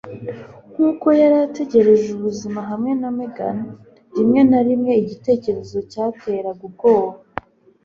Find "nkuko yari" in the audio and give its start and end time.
0.73-1.37